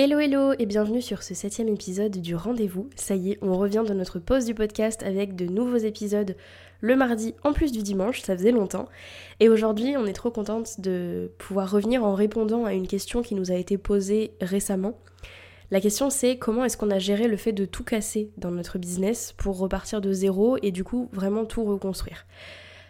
[0.00, 2.88] Hello hello et bienvenue sur ce septième épisode du rendez-vous.
[2.94, 6.36] Ça y est, on revient de notre pause du podcast avec de nouveaux épisodes
[6.80, 8.88] le mardi en plus du dimanche, ça faisait longtemps.
[9.40, 13.34] Et aujourd'hui, on est trop contente de pouvoir revenir en répondant à une question qui
[13.34, 14.96] nous a été posée récemment.
[15.72, 18.78] La question c'est comment est-ce qu'on a géré le fait de tout casser dans notre
[18.78, 22.24] business pour repartir de zéro et du coup vraiment tout reconstruire?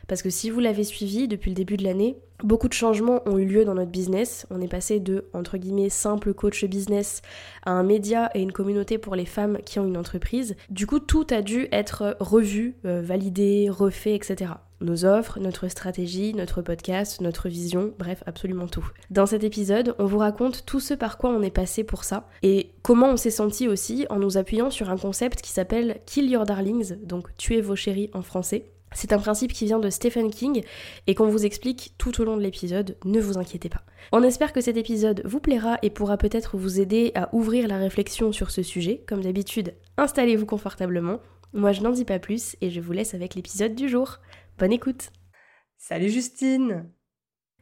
[0.09, 3.39] Parce que si vous l'avez suivi depuis le début de l'année, beaucoup de changements ont
[3.39, 4.47] eu lieu dans notre business.
[4.51, 7.20] On est passé de, entre guillemets, simple coach business
[7.64, 10.56] à un média et une communauté pour les femmes qui ont une entreprise.
[10.70, 14.53] Du coup, tout a dû être revu, euh, validé, refait, etc.
[14.81, 18.89] Nos offres, notre stratégie, notre podcast, notre vision, bref, absolument tout.
[19.11, 22.29] Dans cet épisode, on vous raconte tout ce par quoi on est passé pour ça
[22.42, 26.31] et comment on s'est senti aussi en nous appuyant sur un concept qui s'appelle Kill
[26.31, 28.70] Your Darlings, donc tuer vos chéris en français.
[28.92, 30.64] C'est un principe qui vient de Stephen King
[31.06, 33.83] et qu'on vous explique tout au long de l'épisode, ne vous inquiétez pas.
[34.12, 37.77] On espère que cet épisode vous plaira et pourra peut-être vous aider à ouvrir la
[37.77, 39.05] réflexion sur ce sujet.
[39.06, 41.20] Comme d'habitude, installez-vous confortablement.
[41.53, 44.19] Moi je n'en dis pas plus et je vous laisse avec l'épisode du jour.
[44.58, 45.11] Bonne écoute
[45.77, 46.91] Salut Justine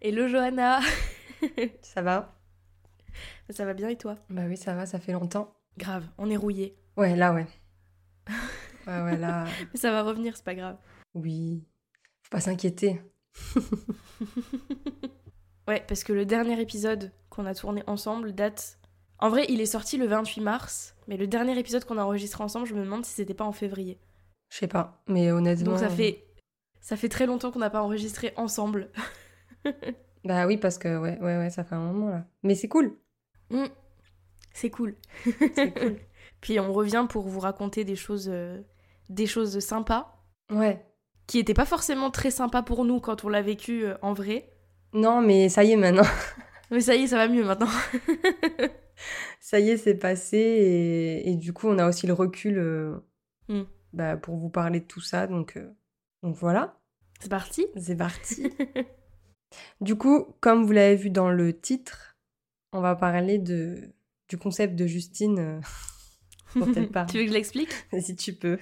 [0.01, 0.81] Hello Johanna
[1.83, 2.39] Ça va?
[3.51, 4.17] Ça va bien et toi?
[4.31, 5.57] Bah oui, ça va, ça fait longtemps.
[5.79, 6.77] Grave, on est rouillé.
[6.97, 7.47] Ouais, là, ouais.
[8.87, 9.45] Ouais, ouais, là.
[9.73, 10.77] Mais ça va revenir, c'est pas grave.
[11.17, 11.65] Oui.
[12.23, 13.01] Faut pas s'inquiéter.
[15.69, 18.79] Ouais, parce que le dernier épisode qu'on a tourné ensemble date.
[19.19, 22.45] En vrai, il est sorti le 28 mars, mais le dernier épisode qu'on a enregistré
[22.45, 23.99] ensemble, je me demande si c'était pas en février.
[24.49, 25.73] Je sais pas, mais honnêtement.
[25.73, 26.25] Donc ça fait
[26.81, 28.91] ça fait très longtemps qu'on n'a pas enregistré ensemble.
[30.25, 32.27] Bah oui, parce que ouais, ouais, ouais, ça fait un moment là.
[32.43, 32.99] Mais c'est cool.
[33.51, 33.67] Mm.
[34.53, 34.97] C'est cool.
[35.55, 35.97] C'est cool.
[36.41, 38.61] Puis on revient pour vous raconter des choses euh,
[39.09, 40.85] des choses sympas Ouais.
[41.27, 44.51] Qui étaient pas forcément très sympas pour nous quand on l'a vécu euh, en vrai.
[44.93, 46.03] Non, mais ça y est maintenant.
[46.71, 47.69] Mais ça y est, ça va mieux maintenant.
[49.41, 50.37] ça y est, c'est passé.
[50.39, 52.97] Et, et du coup, on a aussi le recul euh,
[53.49, 53.63] Mm.
[53.93, 55.29] bah, pour vous parler de tout ça.
[55.29, 55.71] Donc, euh,
[56.25, 56.81] donc voilà,
[57.21, 57.67] C'est parti.
[57.77, 58.51] c'est parti.
[59.81, 62.17] du coup, comme vous l'avez vu dans le titre,
[62.73, 63.95] on va parler de,
[64.29, 65.61] du concept de Justine
[66.93, 67.07] parle.
[67.09, 67.71] tu veux que je l'explique?
[68.01, 68.59] Si tu peux.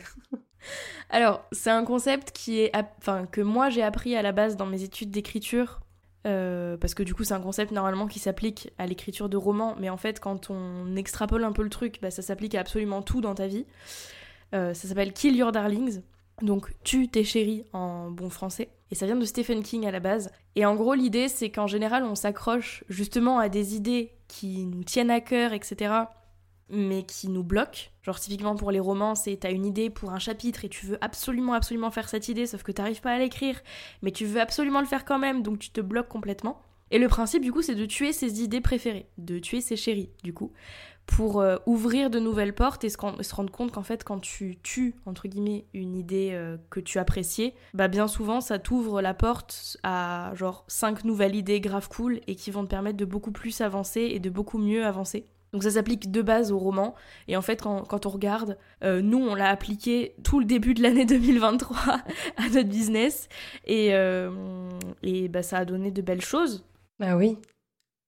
[1.11, 4.67] Alors, c'est un concept qui est, enfin, que moi j'ai appris à la base dans
[4.67, 5.81] mes études d'écriture,
[6.27, 9.77] euh, parce que du coup c'est un concept normalement qui s'applique à l'écriture de romans,
[9.79, 13.03] mais en fait quand on extrapole un peu le truc, bah, ça s'applique à absolument
[13.03, 13.67] tout dans ta vie.
[14.55, 16.01] Euh, ça s'appelle Kill Your Darlings,
[16.41, 18.71] donc tue tes chéris en bon français.
[18.91, 20.31] Et ça vient de Stephen King à la base.
[20.57, 24.85] Et en gros l'idée c'est qu'en général on s'accroche justement à des idées qui nous
[24.85, 26.07] tiennent à cœur, etc
[26.69, 27.91] mais qui nous bloquent.
[28.03, 30.99] Genre typiquement pour les romans, c'est t'as une idée pour un chapitre et tu veux
[31.01, 33.61] absolument absolument faire cette idée, sauf que t'arrives pas à l'écrire,
[34.03, 36.61] mais tu veux absolument le faire quand même, donc tu te bloques complètement.
[36.91, 40.11] Et le principe du coup, c'est de tuer ses idées préférées, de tuer ses chéris
[40.23, 40.53] du coup,
[41.07, 44.59] pour euh, ouvrir de nouvelles portes et se, se rendre compte qu'en fait quand tu
[44.63, 49.15] tues entre guillemets une idée euh, que tu appréciais, bah bien souvent ça t'ouvre la
[49.15, 53.33] porte à genre cinq nouvelles idées grave cool et qui vont te permettre de beaucoup
[53.33, 55.27] plus avancer et de beaucoup mieux avancer.
[55.55, 56.97] Donc ça s'applique de base au roman.
[57.29, 60.75] Et en fait, quand, quand on regarde, euh, nous, on l'a appliqué tout le début
[60.75, 61.77] de l'année 2023
[62.37, 63.29] à notre business.
[63.65, 64.69] Et, euh,
[65.05, 66.67] et bah, ça a donné de belles choses.
[66.99, 67.39] Bah oui.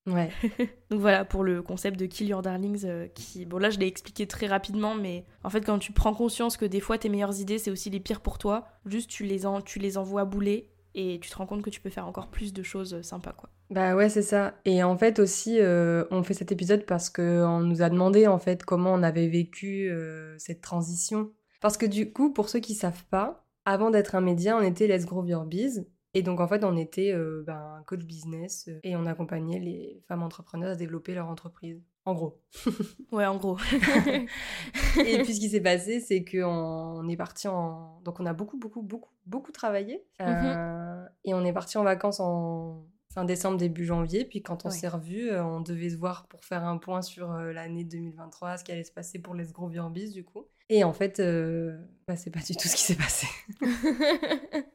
[0.09, 0.31] Ouais.
[0.91, 2.85] Donc voilà pour le concept de Kill Your Darlings.
[2.85, 6.15] euh, qui, bon là, je l'ai expliqué très rapidement, mais en fait, quand tu prends
[6.15, 9.23] conscience que des fois, tes meilleures idées, c'est aussi les pires pour toi, juste tu
[9.23, 12.07] les, en, tu les envoies bouler et tu te rends compte que tu peux faire
[12.07, 13.51] encore plus de choses euh, sympas, quoi.
[13.71, 14.55] Bah ouais, c'est ça.
[14.65, 18.39] Et en fait aussi, euh, on fait cet épisode parce qu'on nous a demandé en
[18.39, 21.33] fait comment on avait vécu euh, cette transition.
[21.61, 24.87] Parce que du coup, pour ceux qui savent pas, avant d'être un média, on était
[24.87, 25.87] Let's Grow Your Biz.
[26.15, 30.23] Et donc en fait, on était euh, ben, coach business et on accompagnait les femmes
[30.23, 31.83] entrepreneurs à développer leur entreprise.
[32.07, 32.41] En gros.
[33.13, 33.59] Ouais, en gros.
[35.05, 38.01] Et puis ce qui s'est passé, c'est qu'on on est parti en...
[38.05, 40.05] Donc on a beaucoup, beaucoup, beaucoup, beaucoup travaillé.
[40.21, 44.25] Euh, Et on est parti en vacances en fin décembre, début janvier.
[44.25, 44.75] Puis quand on Ouais.
[44.75, 48.59] s'est revus, euh, on devait se voir pour faire un point sur euh, l'année 2023,
[48.59, 50.45] ce qui allait se passer pour les Groviambis, du coup.
[50.69, 51.77] Et en fait, euh,
[52.09, 53.27] bah, c'est pas du tout ce qui s'est passé.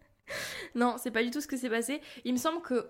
[0.76, 2.02] non, c'est pas du tout ce que s'est passé.
[2.26, 2.90] Il me semble que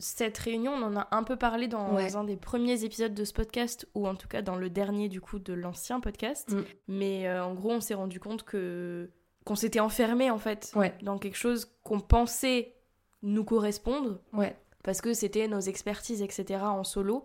[0.00, 2.14] cette réunion, on en a un peu parlé dans Ouais.
[2.16, 5.20] un des premiers épisodes de ce podcast, ou en tout cas dans le dernier du
[5.20, 6.52] coup de l'ancien podcast.
[6.52, 6.62] Mm.
[6.88, 9.10] Mais euh, en gros, on s'est rendu compte que
[9.44, 12.74] qu'on s'était enfermé en fait Ouais, dans quelque chose qu'on pensait
[13.22, 16.60] nous correspondre ouais, parce que c'était nos expertises, etc.
[16.62, 17.24] en solo.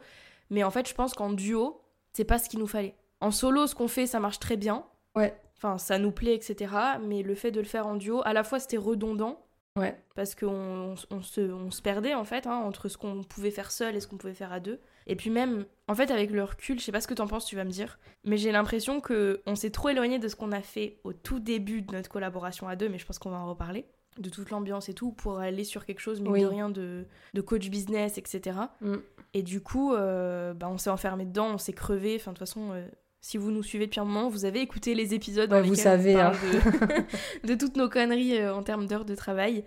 [0.49, 1.81] Mais en fait, je pense qu'en duo,
[2.13, 2.95] c'est pas ce qu'il nous fallait.
[3.21, 4.85] En solo, ce qu'on fait, ça marche très bien.
[5.15, 6.71] ouais, Enfin, ça nous plaît, etc.
[7.03, 9.39] Mais le fait de le faire en duo, à la fois, c'était redondant
[9.77, 9.97] ouais.
[10.15, 13.71] parce qu'on on se, on se perdait en fait hein, entre ce qu'on pouvait faire
[13.71, 14.79] seul et ce qu'on pouvait faire à deux.
[15.09, 17.45] Et puis même, en fait, avec le recul, je sais pas ce que t'en penses,
[17.45, 20.51] tu vas me dire, mais j'ai l'impression que on s'est trop éloigné de ce qu'on
[20.51, 23.37] a fait au tout début de notre collaboration à deux, mais je pense qu'on va
[23.37, 23.85] en reparler,
[24.17, 26.41] de toute l'ambiance et tout, pour aller sur quelque chose, Oui.
[26.41, 28.57] de rien, de, de coach business, etc.
[28.81, 28.95] Mm.
[29.33, 32.47] Et du coup, euh, bah, on s'est enfermé dedans, on s'est crevé, enfin de toute
[32.47, 32.71] façon...
[32.73, 32.85] euh,
[33.21, 36.15] si vous nous suivez depuis un moment, vous avez écouté les épisodes dans vous savez,
[36.15, 37.05] on parle hein.
[37.43, 39.63] de, de toutes nos conneries euh, en termes d'heures de travail.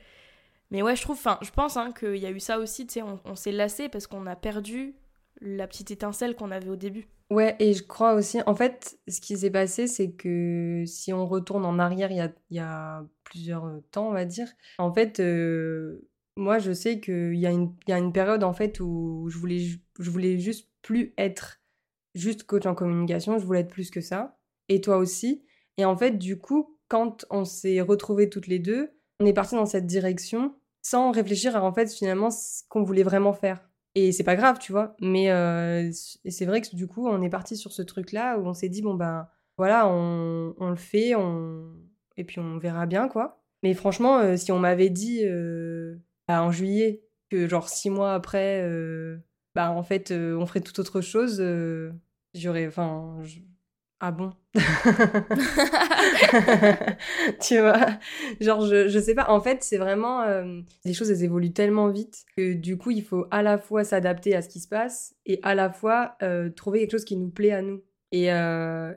[0.70, 2.94] Mais ouais, je trouve, enfin, je pense hein, qu'il y a eu ça aussi, tu
[2.94, 4.94] sais, on, on s'est lassé parce qu'on a perdu
[5.40, 7.08] la petite étincelle qu'on avait au début.
[7.30, 11.26] Ouais, et je crois aussi, en fait, ce qui s'est passé, c'est que si on
[11.26, 14.48] retourne en arrière, il y a, il y a plusieurs temps, on va dire,
[14.78, 18.42] en fait, euh, moi, je sais qu'il y a une, il y a une période,
[18.42, 19.60] en fait, où je voulais,
[19.98, 21.59] je voulais juste plus être
[22.14, 25.44] juste coach en communication, je voulais être plus que ça, et toi aussi.
[25.76, 28.90] Et en fait, du coup, quand on s'est retrouvés toutes les deux,
[29.20, 33.02] on est parti dans cette direction sans réfléchir à, en fait, finalement, ce qu'on voulait
[33.02, 33.68] vraiment faire.
[33.94, 34.96] Et c'est pas grave, tu vois.
[35.00, 38.54] Mais euh, c'est vrai que du coup, on est parti sur ce truc-là où on
[38.54, 39.28] s'est dit, bon, ben
[39.58, 41.74] voilà, on, on le fait, on...
[42.16, 43.42] et puis on verra bien, quoi.
[43.62, 45.96] Mais franchement, euh, si on m'avait dit euh,
[46.28, 48.62] bah, en juillet que, genre, six mois après,
[49.54, 51.42] bah, en fait, on ferait tout autre chose,
[52.34, 52.66] j'aurais.
[52.66, 53.18] Enfin.
[54.02, 54.32] Ah bon?
[57.42, 57.86] Tu vois?
[58.40, 59.28] Genre, je, je sais pas.
[59.28, 60.24] En fait, c'est vraiment.
[60.84, 64.34] les choses, elles évoluent tellement vite que du coup, il faut à la fois s'adapter
[64.34, 66.16] à ce qui se passe et à la fois
[66.56, 67.82] trouver quelque chose qui nous plaît à nous.
[68.12, 68.28] Et,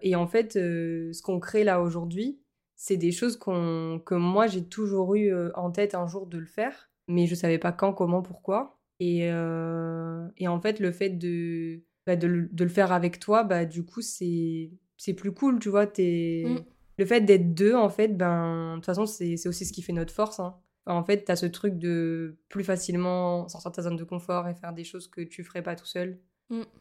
[0.01, 2.39] et en fait, ce qu'on crée là aujourd'hui,
[2.75, 6.89] c'est des choses que moi, j'ai toujours eu en tête un jour de le faire,
[7.07, 8.79] mais je savais pas quand, comment, pourquoi.
[9.05, 13.19] Et, euh, et en fait, le fait de, bah, de, le- de le faire avec
[13.19, 14.71] toi, bah, du coup, c'est,
[15.17, 15.88] plus cool, tu vois.
[15.88, 16.44] T'es...
[16.47, 16.59] Mm.
[17.00, 19.91] Le fait d'être deux, en fait, ben, de toute façon, c'est, aussi ce qui fait
[19.94, 20.39] notre force.
[20.39, 20.55] hein.
[20.85, 24.53] En fait, t'as ce truc de plus facilement sortir de ta zone de confort et
[24.53, 26.19] faire des choses que tu ferais pas tout seul.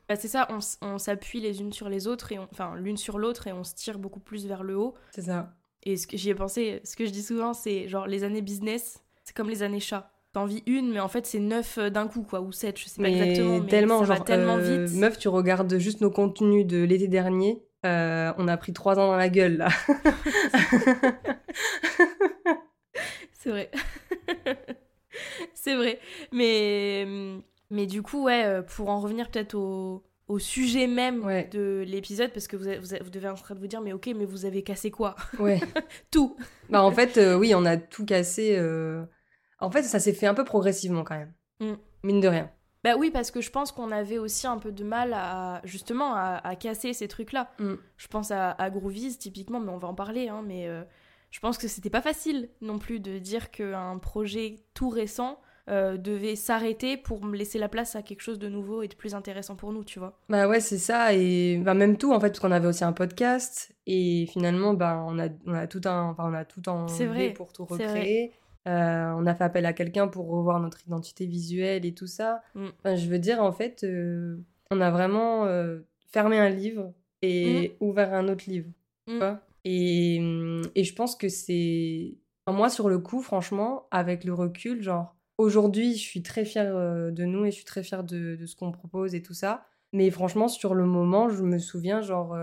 [0.09, 0.47] Bah, c'est ça,
[0.83, 3.65] on s'appuie les unes sur les autres, et on- enfin l'une sur l'autre, et on
[3.65, 4.95] se tire beaucoup plus vers le haut.
[5.13, 5.57] C'est ça.
[5.85, 8.43] Et ce que j'y ai pensé, ce que je dis souvent, c'est genre les années
[8.43, 10.12] business, c'est comme les années chat.
[10.33, 12.87] T'en vis une, mais en fait c'est neuf euh, d'un coup, quoi, ou sept, je
[12.87, 14.97] sais pas Mais exactement, mais tellement, ça genre, va tellement euh, vite.
[14.99, 17.63] Meuf, tu regardes juste nos contenus de l'été dernier.
[17.85, 19.69] euh, on a pris trois ans dans la gueule, là.
[23.33, 23.71] C'est vrai.
[25.55, 25.99] c'est vrai.
[26.33, 27.07] Mais,
[27.71, 31.49] mais du coup, ouais, pour en revenir peut-être au, au sujet même Ouais.
[31.53, 33.81] de l'épisode, parce que vous, avez- vous, avez- vous devez en train de vous dire,
[33.81, 35.17] mais ok, mais vous avez cassé quoi?
[35.39, 35.61] Ouais.
[36.13, 36.37] Tout
[36.71, 38.55] Bah, en fait, euh, oui, on a tout cassé.
[38.57, 39.05] euh,
[39.63, 41.33] En fait, ça s'est fait un peu progressivement, quand même.
[41.61, 41.75] Mm.
[42.05, 42.51] Mine de rien.
[42.85, 46.15] Bah oui, parce que je pense qu'on avait aussi un peu de mal à, justement,
[46.15, 47.51] à, à casser ces trucs-là.
[47.59, 47.75] Mm.
[47.97, 50.83] Je pense à, à Groovies, typiquement, mais on va en parler, hein, mais euh,
[51.31, 55.39] je pense que c'était pas facile non plus de dire qu'un projet tout récent
[55.71, 58.97] euh, devait s'arrêter pour me laisser la place à quelque chose de nouveau et de
[58.97, 60.19] plus intéressant pour nous, tu vois.
[60.29, 61.15] Bah ouais, c'est ça.
[61.15, 63.73] Et bah, même tout, en fait, parce qu'on avait aussi un podcast.
[63.87, 66.71] Et finalement, bah, on, a, on a tout un, enfin, on a tout C'est
[67.07, 68.33] enlevé vrai, pour tout recréer.
[68.69, 72.43] Euh, on a fait appel à quelqu'un pour revoir notre identité visuelle et tout ça.
[72.55, 72.69] Mm.
[72.79, 74.37] Enfin, je veux dire, en fait, euh,
[74.71, 75.81] on a vraiment euh,
[76.13, 76.93] fermé un livre
[77.23, 78.71] et ouvert un autre livre.
[79.09, 79.35] Mm.
[79.65, 80.17] Et,
[80.75, 82.17] et je pense que c'est...
[82.47, 86.75] enfin, moi, sur le coup, franchement, avec le recul, genre, aujourd'hui, je suis très fière
[86.75, 89.67] de nous et je suis très fière de, de ce qu'on propose et tout ça.
[89.93, 92.37] Mais franchement, sur le moment, je me souviens, genre,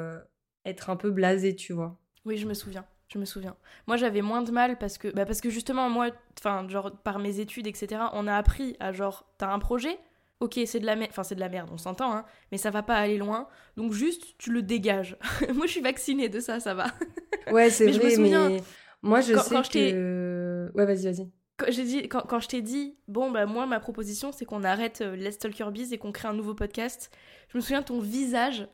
[0.66, 1.98] être un peu blasée, tu vois.
[2.26, 2.86] Oui, je me souviens.
[3.12, 3.56] Je me souviens.
[3.88, 7.18] Moi, j'avais moins de mal parce que, bah, parce que justement, moi, enfin, genre, par
[7.20, 9.98] mes études, etc., on a appris à genre, t'as un projet,
[10.42, 12.70] ok, c'est de la merde, enfin, c'est de la merde, on s'entend, hein, mais ça
[12.70, 13.48] va pas aller loin,
[13.78, 15.18] donc juste, tu le dégages.
[15.56, 16.88] moi, je suis vaccinée de ça, ça va.
[17.52, 18.62] Ouais, c'est Mais je me vrai, souviens, mais
[19.02, 20.72] moi, je quand- sais quand que...
[20.76, 21.32] Ouais, vas-y, vas-y.
[21.58, 25.02] Quand, dit, quand, quand je t'ai dit, bon, bah, moi, ma proposition, c'est qu'on arrête
[25.02, 27.10] euh, Let's Talk Your Biz et qu'on crée un nouveau podcast,
[27.48, 28.68] je me souviens de ton visage.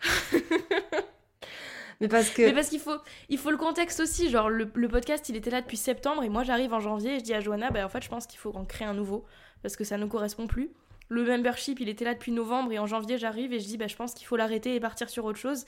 [2.00, 2.42] Mais parce que...
[2.42, 2.96] Mais parce qu'il faut,
[3.28, 4.28] il faut le contexte aussi.
[4.30, 7.18] Genre, le, le podcast, il était là depuis septembre et moi, j'arrive en janvier et
[7.18, 9.24] je dis à Johanna, bah, en fait, je pense qu'il faut qu'on crée un nouveau.
[9.62, 10.70] parce que ça ne correspond plus.
[11.08, 13.86] Le membership, il était là depuis novembre et en janvier, j'arrive et je dis, bah,
[13.86, 15.64] je pense qu'il faut l'arrêter et partir sur autre chose.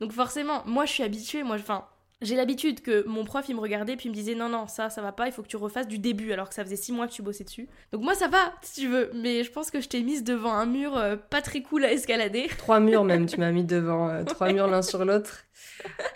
[0.00, 1.86] Donc forcément, moi, je suis habituée, moi, enfin,
[2.22, 4.90] j'ai l'habitude que mon prof il me regardait puis il me disait non non ça
[4.90, 6.92] ça va pas il faut que tu refasses du début alors que ça faisait six
[6.92, 7.68] mois que tu bossais dessus.
[7.92, 10.52] Donc moi ça va si tu veux mais je pense que je t'ai mise devant
[10.52, 12.48] un mur euh, pas très cool à escalader.
[12.58, 15.44] Trois murs même tu m'as mis devant euh, trois murs l'un sur l'autre.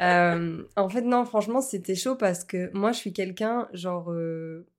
[0.01, 4.13] Euh, en fait non franchement c'était chaud parce que moi je suis quelqu'un genre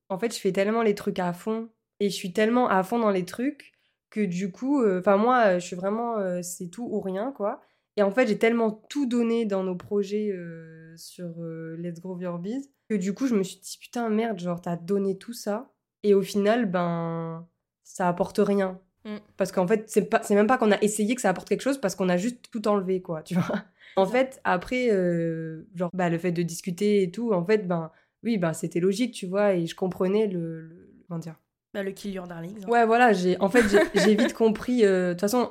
[0.10, 3.00] en fait je fais tellement les trucs à fond et je suis tellement à fond
[3.00, 3.74] dans les trucs
[4.12, 7.62] que du coup enfin moi je suis vraiment c'est tout ou rien quoi
[7.98, 12.20] et en fait, j'ai tellement tout donné dans nos projets euh, sur euh, Let's Grow
[12.20, 15.34] Your Biz que du coup, je me suis dit putain, merde, genre, t'as donné tout
[15.34, 15.72] ça.
[16.04, 17.48] Et au final, ben,
[17.84, 18.80] ça apporte rien.
[19.06, 19.18] Mm.
[19.38, 21.62] Parce qu'en fait, c'est, pas, c'est même pas qu'on a essayé que ça apporte quelque
[21.62, 23.64] chose parce qu'on a juste tout enlevé, quoi, tu vois.
[23.98, 27.92] En fait, après, euh, genre, bah, le fait de discuter et tout, en fait, ben,
[28.24, 30.62] oui, ben, c'était logique, tu vois, et je comprenais le.
[30.62, 31.36] le comment dire
[31.74, 32.66] bah, Le kill your darling.
[32.68, 34.82] Ouais, voilà, j'ai, en fait, j'ai, vite compris.
[34.82, 35.50] De toute façon,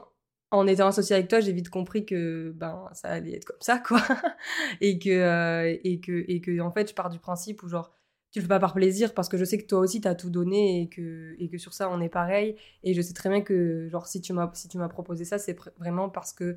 [0.55, 3.79] en étant associée avec toi, j'ai vite compris que ben ça allait être comme ça
[3.79, 4.01] quoi
[4.81, 7.93] et que euh, et que et que en fait, je pars du principe où genre
[8.31, 10.15] tu le fais pas par plaisir parce que je sais que toi aussi tu as
[10.15, 13.29] tout donné et que et que sur ça on est pareil et je sais très
[13.29, 16.57] bien que genre si tu m'as si tu m'as proposé ça, c'est vraiment parce que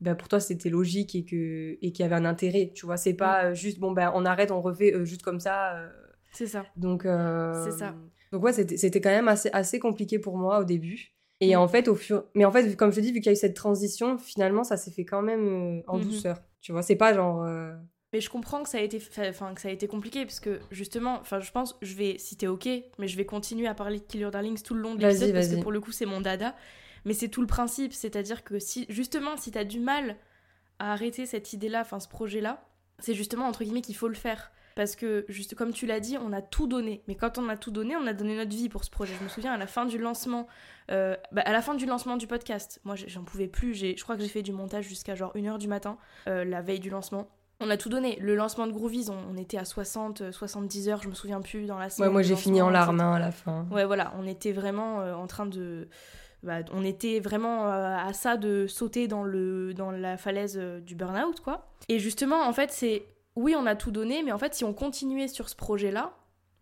[0.00, 2.96] ben, pour toi c'était logique et que et qu'il y avait un intérêt, tu vois,
[2.96, 3.46] c'est pas mm.
[3.46, 5.90] euh, juste bon ben on arrête, on refait euh, juste comme ça.
[6.32, 6.64] c'est ça.
[6.76, 7.94] Donc c'est ça.
[8.32, 11.17] Donc ouais, c'était quand même assez assez compliqué pour moi au début.
[11.40, 11.58] Et mm.
[11.58, 12.24] en fait, au fur...
[12.34, 14.64] Mais en fait, comme je te dis, vu qu'il y a eu cette transition, finalement,
[14.64, 16.04] ça s'est fait quand même euh, en mm-hmm.
[16.04, 16.42] douceur.
[16.60, 17.44] Tu vois, c'est pas genre.
[17.44, 17.72] Euh,
[18.12, 20.60] mais je comprends que ça a été, enfin que ça a été compliqué parce que
[20.70, 22.66] justement, enfin je pense, je vais, si t'es ok,
[22.98, 25.48] mais je vais continuer à parler de Killer Darlings tout le long de l'épisode parce
[25.48, 26.56] que pour le coup c'est mon dada.
[27.04, 30.16] Mais c'est tout le principe, c'est-à-dire que si justement si t'as du mal
[30.78, 32.66] à arrêter cette idée-là, enfin ce projet-là,
[32.98, 36.16] c'est justement entre guillemets qu'il faut le faire parce que juste comme tu l'as dit,
[36.18, 37.02] on a tout donné.
[37.08, 39.12] Mais quand on a tout donné, on a donné notre vie pour ce projet.
[39.18, 40.46] Je me souviens à la fin du lancement,
[40.92, 43.74] euh, bah, à la fin du lancement du podcast, moi j'en pouvais plus.
[43.74, 46.78] Je crois que j'ai fait du montage jusqu'à genre 1h du matin, euh, la veille
[46.78, 47.28] du lancement.
[47.58, 48.20] On a tout donné.
[48.20, 51.76] Le lancement de Groovies, on, était à 60, 70 heures, je me souviens plus dans
[51.76, 52.10] la semaine.
[52.10, 53.66] Ouais, moi j'ai fini en larmes hein, à la fin.
[53.72, 55.88] Ouais, voilà, on était vraiment euh, en train de.
[56.44, 61.40] Bah, on était vraiment à ça de sauter dans, le, dans la falaise du burn-out,
[61.40, 61.66] quoi.
[61.88, 63.02] Et justement, en fait, c'est
[63.38, 66.12] oui, on a tout donné, mais en fait, si on continuait sur ce projet-là,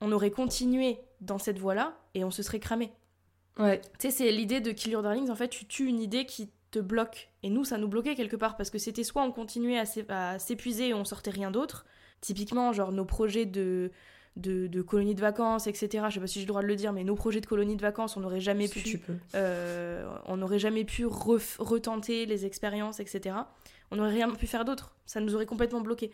[0.03, 2.93] on aurait continué dans cette voie-là et on se serait cramé.
[3.59, 3.81] Ouais.
[3.99, 6.51] Tu sais, c'est l'idée de Kill Your Darlings, en fait, tu tues une idée qui
[6.71, 7.31] te bloque.
[7.43, 10.89] Et nous, ça nous bloquait quelque part parce que c'était soit on continuait à s'épuiser
[10.89, 11.87] et on sortait rien d'autre.
[12.21, 13.91] Typiquement, genre nos projets de,
[14.37, 16.05] de, de colonies de vacances, etc.
[16.11, 17.77] Je sais pas si j'ai le droit de le dire, mais nos projets de colonies
[17.77, 19.01] de vacances, on n'aurait jamais pu.
[19.35, 23.35] Euh, on n'aurait jamais pu retenter les expériences, etc.
[23.91, 24.95] On n'aurait rien pu faire d'autre.
[25.07, 26.13] Ça nous aurait complètement bloqué.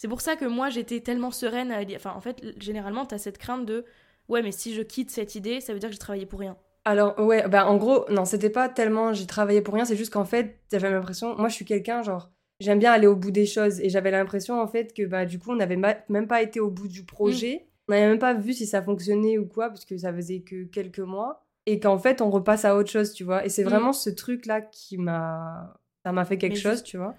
[0.00, 3.36] C'est pour ça que moi j'étais tellement sereine à Enfin, en fait, généralement, t'as cette
[3.36, 3.84] crainte de
[4.30, 6.56] ouais, mais si je quitte cette idée, ça veut dire que j'ai travaillé pour rien.
[6.86, 10.10] Alors, ouais, bah en gros, non, c'était pas tellement j'ai travaillé pour rien, c'est juste
[10.10, 12.30] qu'en fait, j'avais l'impression, moi je suis quelqu'un, genre,
[12.60, 15.38] j'aime bien aller au bout des choses et j'avais l'impression en fait que bah du
[15.38, 17.82] coup, on n'avait même pas été au bout du projet, mm.
[17.88, 20.64] on n'avait même pas vu si ça fonctionnait ou quoi, parce que ça faisait que
[20.64, 23.44] quelques mois et qu'en fait, on repasse à autre chose, tu vois.
[23.44, 23.68] Et c'est mm.
[23.68, 25.76] vraiment ce truc là qui m'a.
[26.06, 27.14] Ça m'a fait quelque chose, tu vois.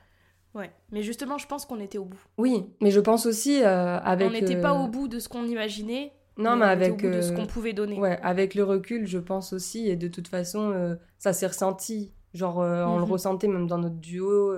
[0.53, 2.19] Ouais, mais justement, je pense qu'on était au bout.
[2.37, 4.27] Oui, mais je pense aussi euh, avec.
[4.27, 6.11] On n'était pas euh, au bout de ce qu'on imaginait.
[6.37, 6.93] Non, mais, avec.
[6.93, 7.97] au bout de ce euh, qu'on pouvait donner.
[7.97, 12.13] Ouais, avec le recul, je pense aussi, et de toute façon, ça s'est ressenti.
[12.33, 13.11] Genre, on le mhm.
[13.11, 14.55] ressentait même dans notre duo,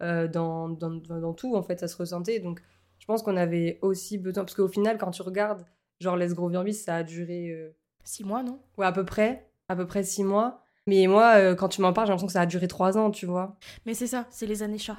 [0.00, 2.38] dans, dans, dans, tout, en fait, ça se ressentait.
[2.38, 2.60] Donc,
[2.98, 4.44] je pense qu'on avait aussi besoin.
[4.44, 5.64] Parce qu'au final, quand tu regardes,
[6.00, 7.72] genre, Les Gros Virbis, ça a duré.
[8.04, 8.58] Six mois, non?
[8.76, 9.48] Ouais, à peu près.
[9.68, 10.63] À peu près six mois.
[10.86, 13.10] Mais moi, euh, quand tu m'en parles, j'ai l'impression que ça a duré trois ans,
[13.10, 13.56] tu vois.
[13.86, 14.98] Mais c'est ça, c'est les années chats.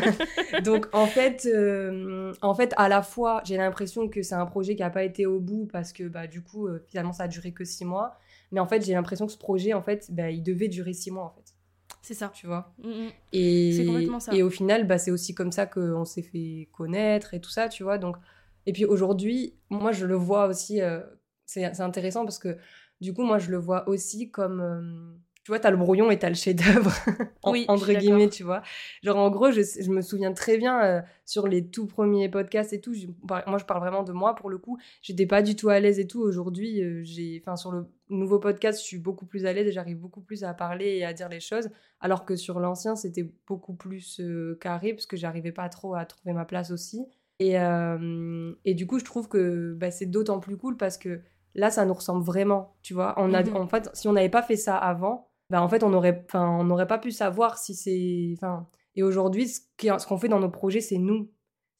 [0.64, 4.76] Donc en fait, euh, en fait, à la fois, j'ai l'impression que c'est un projet
[4.76, 7.28] qui n'a pas été au bout parce que bah du coup, euh, finalement, ça a
[7.28, 8.16] duré que six mois.
[8.52, 11.10] Mais en fait, j'ai l'impression que ce projet, en fait, bah, il devait durer six
[11.10, 11.52] mois, en fait.
[12.00, 12.30] C'est ça.
[12.32, 12.72] Tu vois.
[12.78, 13.10] Mm, mm.
[13.32, 14.32] Et c'est complètement ça.
[14.32, 17.68] Et au final, bah, c'est aussi comme ça qu'on s'est fait connaître et tout ça,
[17.68, 17.98] tu vois.
[17.98, 18.16] Donc
[18.66, 20.80] et puis aujourd'hui, moi, je le vois aussi.
[21.44, 22.56] c'est intéressant parce que
[23.00, 24.60] du coup, moi, je le vois aussi comme.
[24.60, 25.14] Euh,
[25.44, 26.92] tu vois, t'as le brouillon et t'as le chef-d'œuvre,
[27.46, 28.60] oui, entre guillemets, tu vois.
[29.02, 32.74] Genre, en gros, je, je me souviens très bien euh, sur les tout premiers podcasts
[32.74, 32.92] et tout.
[33.22, 34.78] moi, je parle vraiment de moi pour le coup.
[35.00, 36.20] J'étais pas du tout à l'aise et tout.
[36.20, 39.72] Aujourd'hui, euh, j'ai, enfin, sur le nouveau podcast, je suis beaucoup plus à l'aise et
[39.72, 41.70] j'arrive beaucoup plus à parler et à dire les choses.
[42.00, 44.20] Alors que sur l'ancien, c'était beaucoup plus
[44.60, 47.06] carré parce que j'arrivais pas trop à trouver ma place aussi.
[47.38, 47.54] Et,
[48.64, 51.22] et du coup, je trouve que bah, c'est d'autant plus cool parce que
[51.54, 53.14] là, ça nous ressemble vraiment, tu vois.
[53.16, 53.56] On a, mhm.
[53.56, 56.64] En fait, si on n'avait pas fait ça avant, ben, en fait, on n'aurait on
[56.64, 58.34] n'aurait pas pu savoir si c'est...
[58.36, 61.30] Enfin, et aujourd'hui, ce qu'on fait dans nos projets, c'est nous.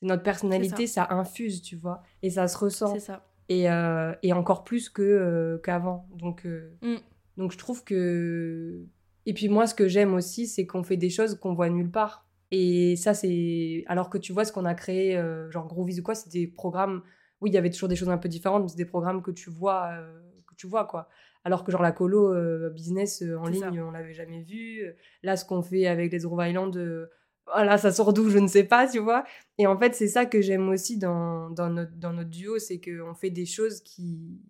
[0.01, 1.09] C'est notre personnalité, ça.
[1.11, 2.03] infuse, tu vois.
[2.23, 2.95] Et ça se ressent.
[2.95, 3.27] C'est ça.
[3.49, 6.09] et, euh, et encore plus que euh, qu'avant.
[6.17, 6.97] Donc, euh, Mm.
[7.37, 8.87] donc je trouve que.
[9.27, 11.91] Et puis moi, ce que j'aime aussi, c'est qu'on fait des choses qu'on voit nulle
[11.91, 12.27] part.
[12.53, 13.83] Et ça, c'est.
[13.89, 15.21] Alors que tu vois, ce qu'on a créé,
[15.51, 17.03] genre Groovies ou quoi, c'est des programmes.
[17.41, 19.31] Oui, il y avait toujours des choses un peu différentes, mais c'est des programmes que
[19.31, 21.09] tu vois, euh, que tu vois quoi.
[21.45, 23.71] Alors que genre la colo euh, business euh, en ligne, ça.
[23.71, 24.83] on l'avait jamais vu.
[25.23, 27.09] Là, ce qu'on fait avec les Rove Island,
[27.47, 29.25] voilà, ça sort d'où, je ne sais pas, tu vois.
[29.57, 32.81] Et en fait, c'est ça que j'aime aussi dans, dans, notre, dans notre duo, c'est
[32.81, 34.41] qu'on fait des choses qui...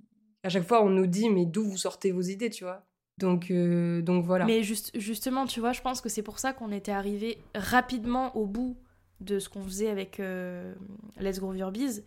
[0.42, 2.84] À chaque fois, on nous dit, mais d'où vous sortez vos idées, tu vois.
[3.18, 4.44] Donc, euh, donc voilà.
[4.44, 8.34] Mais juste, justement, tu vois, je pense que c'est pour ça qu'on était arrivé rapidement
[8.36, 8.76] au bout
[9.20, 10.72] de ce qu'on faisait avec euh,
[11.18, 12.04] Let's Grow Your Biz.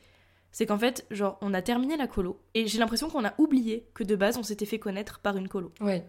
[0.52, 3.88] C'est qu'en fait, genre, on a terminé la colo et j'ai l'impression qu'on a oublié
[3.94, 5.72] que de base, on s'était fait connaître par une colo.
[5.80, 6.06] Ouais.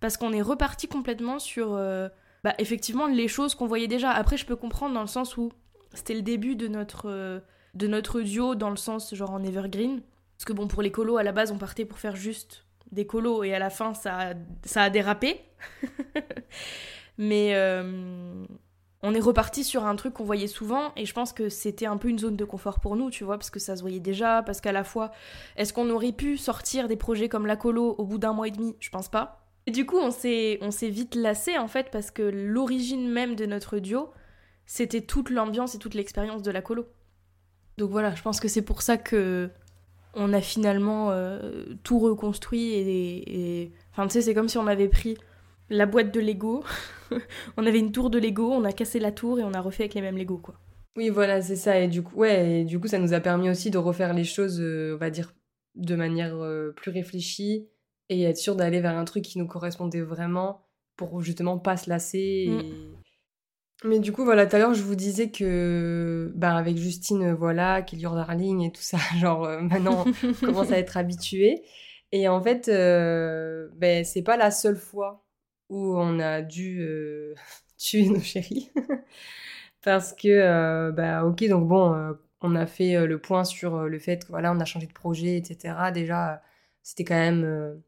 [0.00, 2.08] Parce qu'on est reparti complètement sur, euh,
[2.42, 4.10] bah, effectivement, les choses qu'on voyait déjà.
[4.10, 5.52] Après, je peux comprendre dans le sens où
[5.92, 7.40] c'était le début de notre, euh,
[7.74, 10.00] de notre duo, dans le sens, genre, en evergreen.
[10.38, 13.06] Parce que bon, pour les colos, à la base, on partait pour faire juste des
[13.06, 14.34] colos et à la fin, ça a,
[14.64, 15.40] ça a dérapé.
[17.18, 18.44] Mais euh,
[19.02, 21.96] on est reparti sur un truc qu'on voyait souvent et je pense que c'était un
[21.96, 24.42] peu une zone de confort pour nous, tu vois, parce que ça se voyait déjà,
[24.42, 25.10] parce qu'à la fois,
[25.56, 28.52] est-ce qu'on aurait pu sortir des projets comme la colo au bout d'un mois et
[28.52, 28.76] demi?
[28.78, 29.48] Je pense pas.
[29.66, 33.78] Et du coup, on s'est, vite lassé en fait parce que l'origine même de notre
[33.78, 34.10] duo,
[34.66, 36.86] c'était toute l'ambiance et toute l'expérience de la colo.
[37.78, 39.50] Donc voilà, je pense que c'est pour ça que
[40.14, 44.66] on a finalement euh, tout reconstruit et, et- enfin tu sais, c'est comme si on
[44.66, 45.16] avait pris
[45.72, 46.64] la boîte de Lego,
[47.56, 49.84] on avait une tour de Lego, on a cassé la tour et on a refait
[49.84, 50.54] avec les mêmes Lego quoi.
[50.96, 51.78] Oui, voilà, c'est ça.
[51.80, 54.24] Et du coup, ouais, et du coup, ça nous a permis aussi de refaire les
[54.24, 55.32] choses, euh, on va dire,
[55.74, 57.66] de manière euh, plus réfléchie
[58.10, 61.88] et être sûr d'aller vers un truc qui nous correspondait vraiment pour justement pas se
[61.88, 62.48] lasser.
[62.50, 63.88] Mm.
[63.88, 67.34] Mais du coup, voilà, tout à l'heure, je vous disais que, bah, avec Justine, euh,
[67.34, 71.62] voilà, Kill Your Darling et tout ça, genre, euh, maintenant, on commence à être habitué.
[72.12, 75.24] Et en fait, ben, c'est pas la seule fois
[75.68, 77.34] où on a dû euh,
[77.78, 78.70] tuer nos chéris.
[79.82, 83.98] Parce que, euh, bah, ok, donc bon, euh, on a fait le point sur le
[83.98, 85.74] fait que, voilà, on a changé de projet, etc.
[85.92, 86.42] Déjà,
[86.82, 87.80] c'était quand même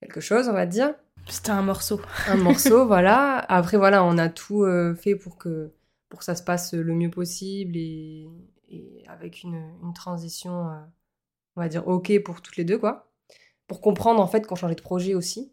[0.00, 0.94] quelque chose, on va dire.
[1.28, 2.00] C'était un morceau.
[2.28, 3.38] Un morceau, voilà.
[3.48, 4.64] Après, voilà, on a tout
[4.96, 5.72] fait pour que,
[6.08, 8.28] pour que ça se passe le mieux possible et,
[8.68, 10.68] et avec une, une transition,
[11.56, 13.12] on va dire, ok pour toutes les deux, quoi.
[13.66, 15.52] Pour comprendre, en fait, qu'on changeait de projet aussi.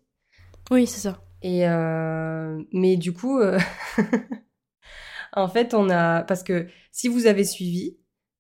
[0.72, 1.20] Oui, c'est ça.
[1.44, 3.60] Et euh, mais du coup, euh,
[5.34, 7.98] en fait, on a parce que si vous avez suivi,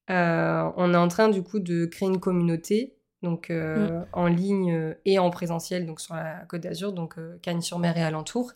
[0.10, 4.74] euh, on est en train du coup de créer une communauté donc euh, en ligne
[4.74, 8.52] euh, et en présentiel donc sur la Côte d'Azur donc euh, Cagnes-sur-Mer et alentour.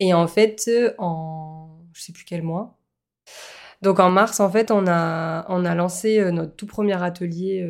[0.00, 2.78] Et en fait, en je sais plus quel mois.
[3.82, 7.66] Donc en mars, en fait, on a on a lancé notre tout premier atelier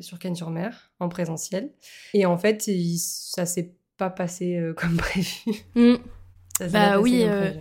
[0.00, 1.72] sur Cagnes-sur-Mer en présentiel.
[2.14, 5.28] Et en fait, il- ça s'est pas passé euh, comme prévu.
[5.76, 5.94] Mm.
[6.58, 7.52] Ça s'est Bah oui, euh.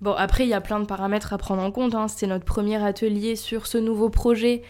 [0.00, 1.94] Bon, après, il y a plein de paramètres à prendre en compte.
[1.94, 2.08] hein.
[2.08, 4.62] C'était notre premier atelier sur ce nouveau projet,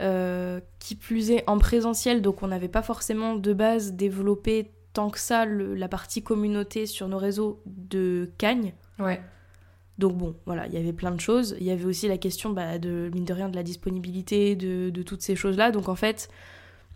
[0.00, 5.08] euh, qui plus est en présentiel, donc on n'avait pas forcément de base développé tant
[5.10, 8.74] que ça le- la partie communauté sur nos réseaux de Cagnes.
[8.98, 9.20] Ouais.
[9.98, 11.56] Donc bon, voilà, il y avait plein de choses.
[11.60, 14.90] Il y avait aussi la question, bah, de, mine de rien, de la disponibilité, de,
[14.90, 15.70] de toutes ces choses-là.
[15.70, 16.28] Donc en fait,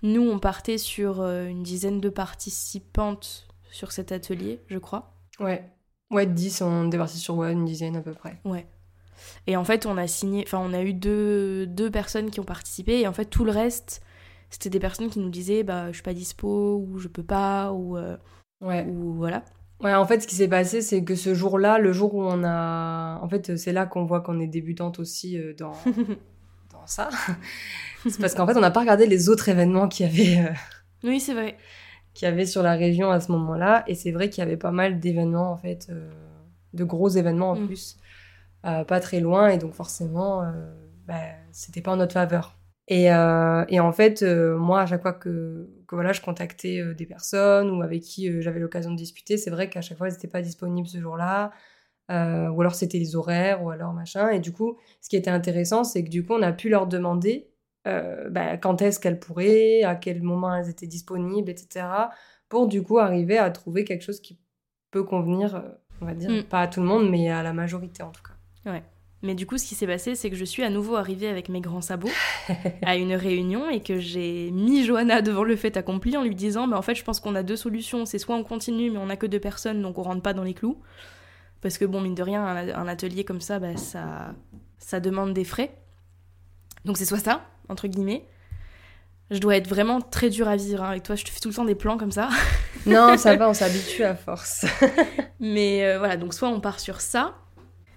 [0.03, 5.13] nous, on partait sur une dizaine de participantes sur cet atelier, je crois.
[5.41, 5.65] Ouais.
[6.11, 8.39] Ouais, 10, on est parti sur ouais, une dizaine à peu près.
[8.45, 8.67] Ouais.
[9.47, 12.45] Et en fait, on a signé, enfin, on a eu deux, deux personnes qui ont
[12.45, 14.01] participé, et en fait, tout le reste,
[14.49, 17.73] c'était des personnes qui nous disaient, bah, je suis pas dispo, ou je peux pas,
[17.73, 18.17] ou, euh,
[18.61, 18.85] Ouais.
[18.89, 19.45] ou voilà.
[19.81, 22.43] Ouais, en fait, ce qui s'est passé, c'est que ce jour-là, le jour où on
[22.43, 23.21] a.
[23.23, 25.73] En fait, c'est là qu'on voit qu'on est débutante aussi euh, dans,
[26.73, 27.09] dans ça.
[28.09, 30.49] c'est parce qu'en fait, on n'a pas regardé les autres événements qu'il y avait.
[30.49, 30.55] euh,
[31.05, 31.57] Oui, c'est vrai.
[32.19, 33.85] Qu'il y avait sur la région à ce moment-là.
[33.87, 36.11] Et c'est vrai qu'il y avait pas mal d'événements, en fait, euh,
[36.75, 37.67] de gros événements en Mm.
[37.67, 37.97] plus,
[38.67, 39.49] euh, pas très loin.
[39.51, 40.51] Et donc, forcément, euh,
[41.07, 41.15] bah,
[41.53, 42.57] c'était pas en notre faveur.
[42.89, 47.71] Et, et en fait, moi, à chaque fois que, que voilà, je contactais des personnes
[47.71, 50.41] ou avec qui j'avais l'occasion de discuter, c'est vrai qu'à chaque fois, ils n'étaient pas
[50.41, 51.51] disponibles ce jour-là.
[52.11, 54.31] Euh, ou alors c'était les horaires, ou alors machin.
[54.31, 56.87] Et du coup, ce qui était intéressant, c'est que du coup, on a pu leur
[56.87, 57.51] demander
[57.89, 61.87] euh, bah, quand est-ce qu'elles pourraient, à quel moment elles étaient disponibles, etc.
[62.49, 64.39] Pour du coup arriver à trouver quelque chose qui
[64.91, 65.61] peut convenir, euh,
[66.01, 66.43] on va dire, Mm.
[66.45, 68.35] pas à tout le monde, mais à la majorité en tout cas.
[69.23, 71.49] Mais du coup, ce qui s'est passé, c'est que je suis à nouveau arrivée avec
[71.49, 72.09] mes grands sabots
[72.83, 76.69] à une réunion et que j'ai mis Johanna devant le fait accompli en lui disant
[76.69, 78.05] Mais en fait, je pense qu'on a deux solutions.
[78.07, 80.45] C'est soit on continue, mais on n'a que deux personnes, donc on rentre pas dans
[80.45, 80.79] les clous.
[81.63, 84.37] Parce que, bon, mine de rien, un, un atelier comme ça, bah, ça,
[84.79, 85.73] ça demande des frais.
[86.85, 88.25] Donc c'est soit ça, entre guillemets.
[89.31, 90.91] Je dois être vraiment très dur à vivre hein.
[90.91, 91.15] avec toi.
[91.15, 92.31] Je te fais tout le temps des plans comme ça.
[92.87, 94.65] non, ça va, on s'habitue à force.
[95.41, 97.35] Mais euh, voilà, donc soit on part sur ça,